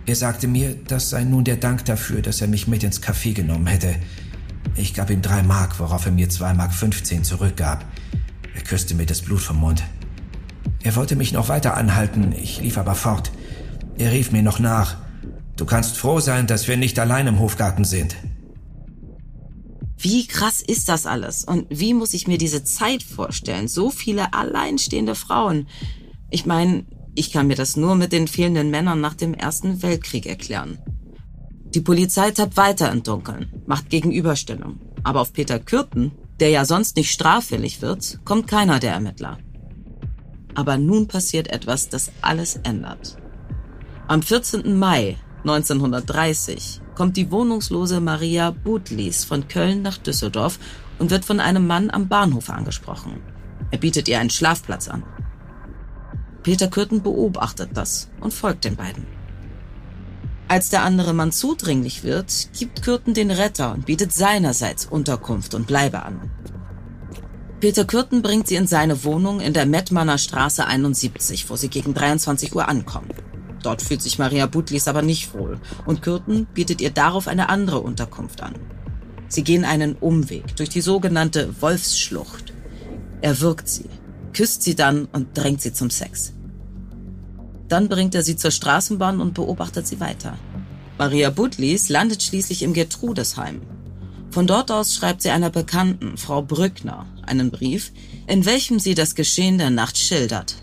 [0.07, 3.33] er sagte mir, das sei nun der Dank dafür, dass er mich mit ins Café
[3.33, 3.95] genommen hätte.
[4.75, 7.85] Ich gab ihm drei Mark, worauf er mir zwei Mark 15 zurückgab.
[8.55, 9.83] Er küsste mir das Blut vom Mund.
[10.83, 13.31] Er wollte mich noch weiter anhalten, ich lief aber fort.
[14.01, 14.97] Er rief mir noch nach.
[15.57, 18.17] Du kannst froh sein, dass wir nicht allein im Hofgarten sind.
[19.99, 21.45] Wie krass ist das alles?
[21.45, 23.69] Und wie muss ich mir diese Zeit vorstellen?
[23.69, 25.69] So viele alleinstehende Frauen.
[26.31, 30.25] Ich meine, ich kann mir das nur mit den fehlenden Männern nach dem Ersten Weltkrieg
[30.25, 30.79] erklären.
[31.75, 34.81] Die Polizei tappt weiter im Dunkeln, macht Gegenüberstellung.
[35.03, 39.37] Aber auf Peter Kürten, der ja sonst nicht straffällig wird, kommt keiner der Ermittler.
[40.55, 43.20] Aber nun passiert etwas, das alles ändert.
[44.11, 44.77] Am 14.
[44.77, 50.59] Mai 1930 kommt die wohnungslose Maria Budlis von Köln nach Düsseldorf
[50.99, 53.23] und wird von einem Mann am Bahnhof angesprochen.
[53.71, 55.05] Er bietet ihr einen Schlafplatz an.
[56.43, 59.07] Peter Kürten beobachtet das und folgt den beiden.
[60.49, 65.69] Als der andere Mann zudringlich wird, gibt Kürten den Retter und bietet seinerseits Unterkunft und
[65.69, 66.33] Bleibe an.
[67.61, 71.95] Peter Kürten bringt sie in seine Wohnung in der Mettmanner Straße 71, wo sie gegen
[71.95, 73.11] 23 Uhr ankommen.
[73.63, 77.81] Dort fühlt sich Maria Butlis aber nicht wohl und Kürten bietet ihr darauf eine andere
[77.81, 78.55] Unterkunft an.
[79.29, 82.53] Sie gehen einen Umweg durch die sogenannte Wolfsschlucht.
[83.21, 83.89] Er wirkt sie,
[84.33, 86.33] küsst sie dann und drängt sie zum Sex.
[87.69, 90.37] Dann bringt er sie zur Straßenbahn und beobachtet sie weiter.
[90.99, 93.63] Maria Butlis landet schließlich im Gertrudesheim.
[94.31, 97.93] Von dort aus schreibt sie einer Bekannten, Frau Brückner, einen Brief,
[98.27, 100.57] in welchem sie das Geschehen der Nacht schildert.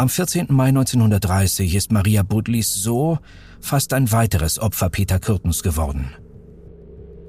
[0.00, 0.46] Am 14.
[0.50, 3.18] Mai 1930 ist Maria Budlis so
[3.60, 6.14] fast ein weiteres Opfer Peter Kürtens geworden.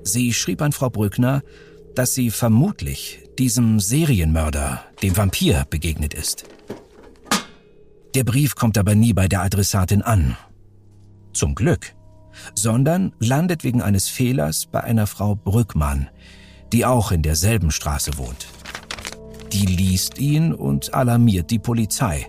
[0.03, 1.41] Sie schrieb an Frau Brückner,
[1.95, 6.43] dass sie vermutlich diesem Serienmörder, dem Vampir, begegnet ist.
[8.13, 10.37] Der Brief kommt aber nie bei der Adressatin an.
[11.33, 11.95] Zum Glück.
[12.53, 16.07] Sondern landet wegen eines Fehlers bei einer Frau Brückmann,
[16.71, 18.45] die auch in derselben Straße wohnt.
[19.53, 22.27] Die liest ihn und alarmiert die Polizei.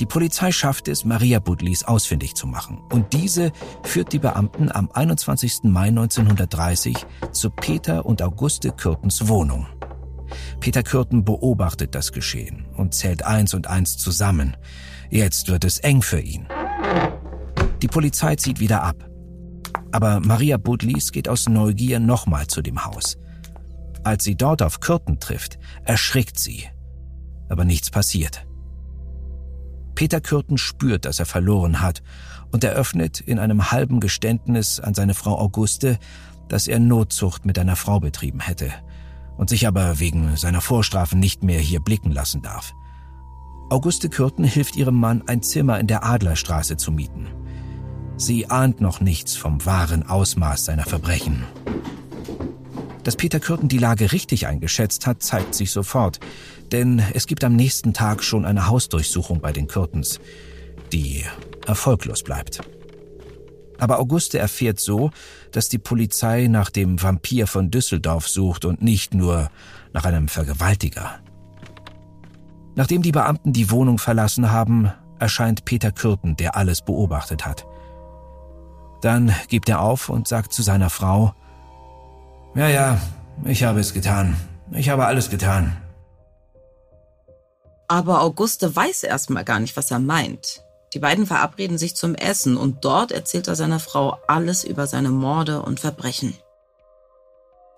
[0.00, 2.78] Die Polizei schafft es, Maria Budlis ausfindig zu machen.
[2.92, 3.50] Und diese
[3.82, 5.64] führt die Beamten am 21.
[5.64, 6.94] Mai 1930
[7.32, 9.66] zu Peter und Auguste Kürtens Wohnung.
[10.60, 14.56] Peter Kürten beobachtet das Geschehen und zählt eins und eins zusammen.
[15.08, 16.46] Jetzt wird es eng für ihn.
[17.80, 19.08] Die Polizei zieht wieder ab.
[19.92, 23.16] Aber Maria Budlis geht aus Neugier nochmal zu dem Haus.
[24.04, 26.64] Als sie dort auf Kürten trifft, erschrickt sie.
[27.48, 28.45] Aber nichts passiert.
[29.96, 32.02] Peter Kürten spürt, dass er verloren hat
[32.52, 35.98] und eröffnet in einem halben Geständnis an seine Frau Auguste,
[36.48, 38.72] dass er Notzucht mit einer Frau betrieben hätte
[39.36, 42.74] und sich aber wegen seiner Vorstrafen nicht mehr hier blicken lassen darf.
[43.70, 47.26] Auguste Kürten hilft ihrem Mann, ein Zimmer in der Adlerstraße zu mieten.
[48.16, 51.44] Sie ahnt noch nichts vom wahren Ausmaß seiner Verbrechen.
[53.02, 56.20] Dass Peter Kürten die Lage richtig eingeschätzt hat, zeigt sich sofort,
[56.72, 60.20] denn es gibt am nächsten Tag schon eine Hausdurchsuchung bei den Kürtens,
[60.92, 61.24] die
[61.66, 62.60] erfolglos bleibt.
[63.78, 65.10] Aber Auguste erfährt so,
[65.52, 69.50] dass die Polizei nach dem Vampir von Düsseldorf sucht und nicht nur
[69.92, 71.18] nach einem Vergewaltiger.
[72.74, 77.66] Nachdem die Beamten die Wohnung verlassen haben, erscheint Peter Kürten, der alles beobachtet hat.
[79.02, 81.34] Dann gibt er auf und sagt zu seiner Frau,
[82.54, 83.00] Ja, ja,
[83.44, 84.36] ich habe es getan.
[84.72, 85.76] Ich habe alles getan.
[87.88, 90.62] Aber Auguste weiß erstmal gar nicht, was er meint.
[90.94, 95.10] Die beiden verabreden sich zum Essen und dort erzählt er seiner Frau alles über seine
[95.10, 96.36] Morde und Verbrechen.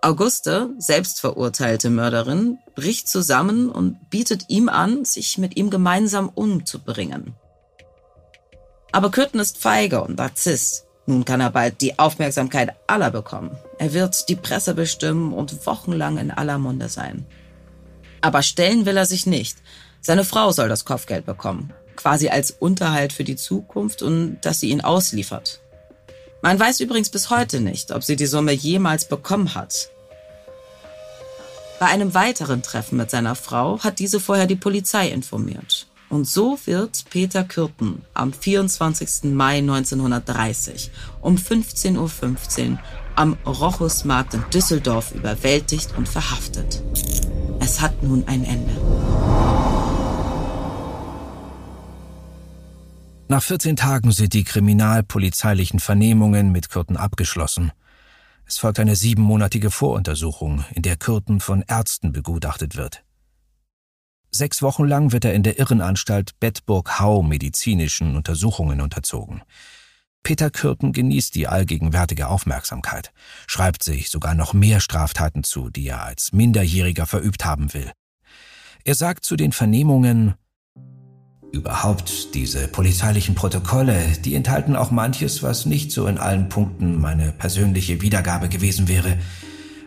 [0.01, 7.35] Auguste, selbstverurteilte Mörderin, bricht zusammen und bietet ihm an, sich mit ihm gemeinsam umzubringen.
[8.93, 10.85] Aber Kürten ist feige und Narzisst.
[11.07, 13.57] Nun kann er bald die Aufmerksamkeit aller bekommen.
[13.79, 17.27] Er wird die Presse bestimmen und wochenlang in aller Munde sein.
[18.21, 19.59] Aber stellen will er sich nicht.
[20.01, 21.73] Seine Frau soll das Kopfgeld bekommen.
[21.99, 25.61] quasi als Unterhalt für die Zukunft und dass sie ihn ausliefert.
[26.43, 29.91] Man weiß übrigens bis heute nicht, ob sie die Summe jemals bekommen hat.
[31.81, 35.87] Bei einem weiteren Treffen mit seiner Frau hat diese vorher die Polizei informiert.
[36.09, 39.35] Und so wird Peter Kürten am 24.
[39.35, 42.79] Mai 1930 um 15.15 Uhr
[43.17, 46.83] am Rochusmarkt in Düsseldorf überwältigt und verhaftet.
[47.61, 49.68] Es hat nun ein Ende.
[53.31, 57.73] Nach 14 Tagen sind die kriminalpolizeilichen Vernehmungen mit Kürten abgeschlossen.
[58.47, 63.05] Es folgt eine siebenmonatige Voruntersuchung, in der Kürten von Ärzten begutachtet wird.
[64.31, 69.43] Sechs Wochen lang wird er in der Irrenanstalt Bedburg-Hau medizinischen Untersuchungen unterzogen.
[70.23, 73.13] Peter Kürten genießt die allgegenwärtige Aufmerksamkeit,
[73.47, 77.93] schreibt sich sogar noch mehr Straftaten zu, die er als Minderjähriger verübt haben will.
[78.85, 80.35] Er sagt zu den Vernehmungen,
[81.51, 87.33] Überhaupt diese polizeilichen Protokolle, die enthalten auch manches, was nicht so in allen Punkten meine
[87.33, 89.17] persönliche Wiedergabe gewesen wäre.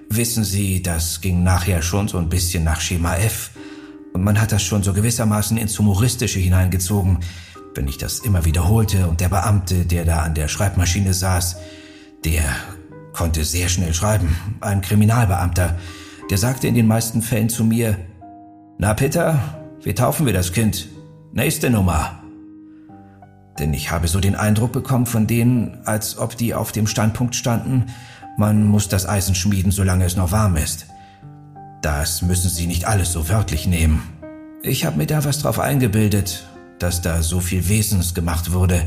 [0.10, 3.52] Wissen Sie, das ging nachher schon so ein bisschen nach Schema F.
[4.14, 7.20] Und man hat das schon so gewissermaßen ins Humoristische hineingezogen,
[7.76, 11.58] wenn ich das immer wiederholte und der Beamte, der da an der Schreibmaschine saß,
[12.26, 12.44] der
[13.14, 15.78] konnte sehr schnell schreiben, ein Kriminalbeamter,
[16.30, 17.98] der sagte in den meisten Fällen zu mir,
[18.78, 19.40] Na Peter,
[19.84, 20.88] wie taufen wir das Kind?
[21.34, 22.22] Nächste Nummer.
[23.58, 27.36] Denn ich habe so den Eindruck bekommen von denen, als ob die auf dem Standpunkt
[27.36, 27.86] standen,
[28.38, 30.88] man muss das Eisen schmieden, solange es noch warm ist.
[31.82, 34.04] Das müssen Sie nicht alles so wörtlich nehmen.
[34.62, 36.46] Ich habe mir da was drauf eingebildet,
[36.80, 38.84] dass da so viel Wesens gemacht wurde.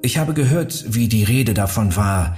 [0.00, 2.36] Ich habe gehört, wie die Rede davon war,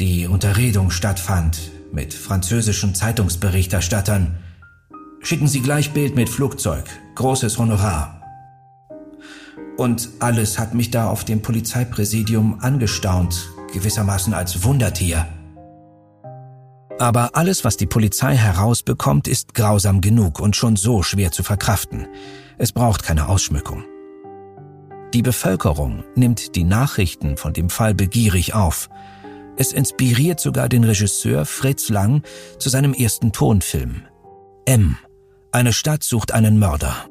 [0.00, 4.38] die Unterredung stattfand mit französischen Zeitungsberichterstattern.
[5.20, 8.15] Schicken Sie gleich Bild mit Flugzeug, großes Honorar.
[9.76, 15.26] Und alles hat mich da auf dem Polizeipräsidium angestaunt, gewissermaßen als Wundertier.
[16.98, 22.06] Aber alles, was die Polizei herausbekommt, ist grausam genug und schon so schwer zu verkraften.
[22.56, 23.84] Es braucht keine Ausschmückung.
[25.12, 28.88] Die Bevölkerung nimmt die Nachrichten von dem Fall begierig auf.
[29.58, 32.22] Es inspiriert sogar den Regisseur Fritz Lang
[32.58, 34.02] zu seinem ersten Tonfilm.
[34.64, 34.96] M.
[35.52, 37.08] Eine Stadt sucht einen Mörder.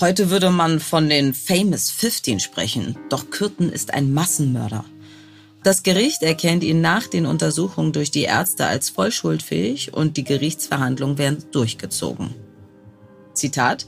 [0.00, 4.84] Heute würde man von den Famous 15 sprechen, doch Kürten ist ein Massenmörder.
[5.62, 11.16] Das Gericht erkennt ihn nach den Untersuchungen durch die Ärzte als vollschuldfähig und die Gerichtsverhandlungen
[11.16, 12.34] werden durchgezogen.
[13.34, 13.86] Zitat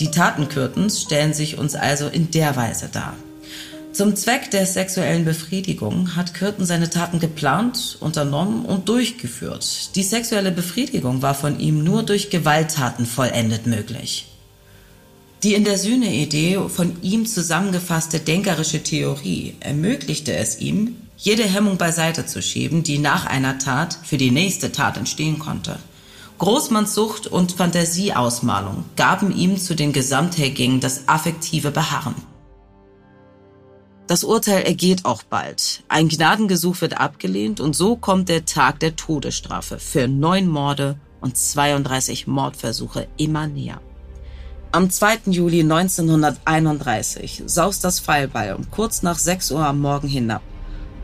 [0.00, 3.14] Die Taten Kürtens stellen sich uns also in der Weise dar.
[3.92, 9.94] Zum Zweck der sexuellen Befriedigung hat Kürten seine Taten geplant, unternommen und durchgeführt.
[9.94, 14.26] Die sexuelle Befriedigung war von ihm nur durch Gewalttaten vollendet möglich.
[15.44, 22.26] Die in der Sühne-Idee von ihm zusammengefasste denkerische Theorie ermöglichte es ihm, jede Hemmung beiseite
[22.26, 25.78] zu schieben, die nach einer Tat für die nächste Tat entstehen konnte.
[26.38, 32.14] Großmanns Sucht und Fantasieausmalung gaben ihm zu den Gesamthergängen das affektive Beharren.
[34.08, 35.84] Das Urteil ergeht auch bald.
[35.88, 41.36] Ein Gnadengesuch wird abgelehnt und so kommt der Tag der Todesstrafe für neun Morde und
[41.36, 43.80] 32 Mordversuche immer näher.
[44.70, 45.20] Am 2.
[45.30, 50.42] Juli 1931 saust das Pfeilball um kurz nach 6 Uhr am Morgen hinab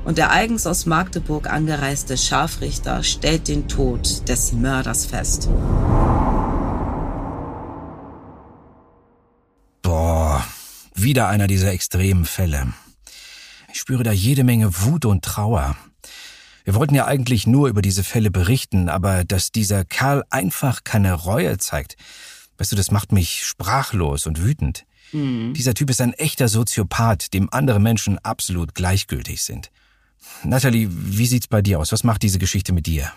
[0.05, 5.49] und der eigens aus Magdeburg angereiste Scharfrichter stellt den Tod des Mörders fest.
[9.81, 10.45] Boah,
[10.95, 12.75] wieder einer dieser extremen Fälle.
[13.73, 15.75] Ich spüre da jede Menge Wut und Trauer.
[16.65, 21.15] Wir wollten ja eigentlich nur über diese Fälle berichten, aber dass dieser Kerl einfach keine
[21.15, 21.97] Reue zeigt,
[22.59, 24.87] Weißt du, das macht mich sprachlos und wütend.
[25.13, 25.55] Mhm.
[25.55, 29.71] Dieser Typ ist ein echter Soziopath, dem andere Menschen absolut gleichgültig sind.
[30.43, 31.93] Natalie, wie sieht's bei dir aus?
[31.93, 33.13] Was macht diese Geschichte mit dir?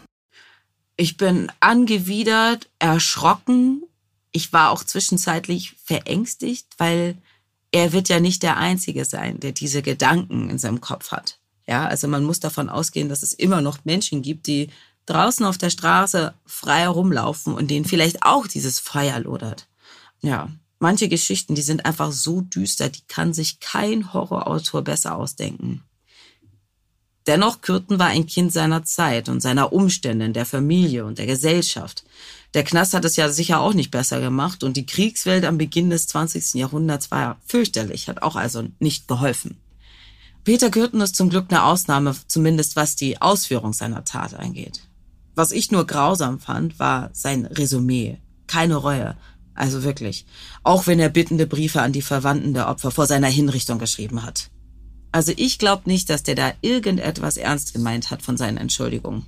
[0.98, 3.84] Ich bin angewidert, erschrocken.
[4.32, 7.18] Ich war auch zwischenzeitlich verängstigt, weil
[7.72, 11.40] er wird ja nicht der Einzige sein, der diese Gedanken in seinem Kopf hat.
[11.68, 14.70] Ja, also man muss davon ausgehen, dass es immer noch Menschen gibt, die
[15.08, 19.68] draußen auf der Straße frei herumlaufen und denen vielleicht auch dieses Feuer lodert.
[20.22, 20.50] Ja,
[20.80, 25.84] manche Geschichten, die sind einfach so düster, die kann sich kein Horrorautor besser ausdenken.
[27.26, 31.26] Dennoch Kürten war ein Kind seiner Zeit und seiner Umstände in der Familie und der
[31.26, 32.06] Gesellschaft.
[32.54, 35.90] Der Knast hat es ja sicher auch nicht besser gemacht und die Kriegswelt am Beginn
[35.90, 36.54] des 20.
[36.54, 39.58] Jahrhunderts war fürchterlich, hat auch also nicht geholfen.
[40.46, 44.87] Peter Kürten ist zum Glück eine Ausnahme, zumindest was die Ausführung seiner Tat angeht.
[45.38, 48.18] Was ich nur grausam fand, war sein Resümee.
[48.48, 49.16] Keine Reue.
[49.54, 50.26] Also wirklich.
[50.64, 54.50] Auch wenn er bittende Briefe an die Verwandten der Opfer vor seiner Hinrichtung geschrieben hat.
[55.12, 59.28] Also ich glaube nicht, dass der da irgendetwas ernst gemeint hat von seinen Entschuldigungen.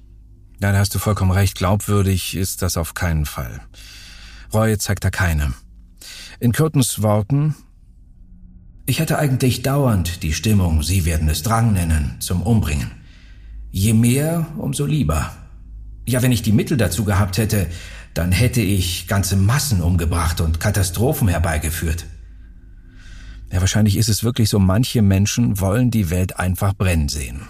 [0.60, 1.55] Da hast du vollkommen recht.
[1.55, 3.62] Glaubwürdig ist das auf keinen Fall.
[4.51, 5.53] Reue zeigt da keine.
[6.39, 7.53] In Curtons Worten,
[8.88, 12.89] ich hatte eigentlich dauernd die Stimmung, Sie werden es Drang nennen, zum Umbringen.
[13.70, 15.32] Je mehr, umso lieber.
[16.10, 17.68] Ja, wenn ich die Mittel dazu gehabt hätte,
[18.16, 22.07] dann hätte ich ganze Massen umgebracht und Katastrophen herbeigeführt.
[23.51, 27.41] Ja, wahrscheinlich ist es wirklich so, manche Menschen wollen die Welt einfach brennen sehen.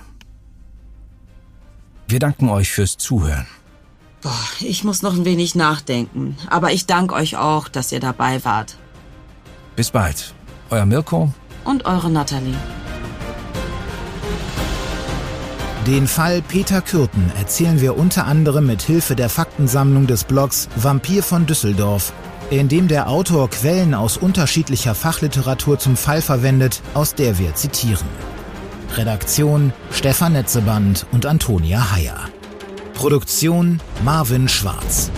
[2.10, 3.48] Wir danken euch fürs Zuhören.
[4.22, 8.44] Boah, ich muss noch ein wenig nachdenken, aber ich danke euch auch, dass ihr dabei
[8.44, 8.76] wart.
[9.78, 10.34] Bis bald.
[10.70, 11.34] Euer Mirko
[11.64, 12.56] und eure Nathalie.
[15.90, 21.24] Den Fall Peter Kürten erzählen wir unter anderem mit Hilfe der Faktensammlung des Blogs Vampir
[21.24, 22.14] von Düsseldorf,
[22.52, 28.08] in dem der Autor Quellen aus unterschiedlicher Fachliteratur zum Fall verwendet, aus der wir zitieren.
[28.98, 32.30] Redaktion Stefan Netzeband und Antonia Heyer.
[32.94, 35.10] Produktion Marvin Schwarz.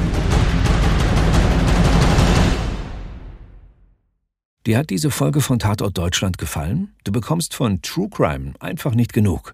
[4.66, 6.94] Dir hat diese Folge von Tatort Deutschland gefallen?
[7.04, 9.54] Du bekommst von True Crime einfach nicht genug.